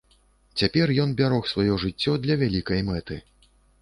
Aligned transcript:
Цяпер 0.61 0.93
ён 1.03 1.13
бярог 1.19 1.43
сваё 1.51 1.77
жыццё 1.83 2.17
для 2.25 2.39
вялікай 2.45 2.83
мэты. 2.89 3.19